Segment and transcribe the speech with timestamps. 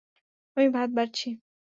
[0.57, 1.27] আমি ভাত বাড়ছি।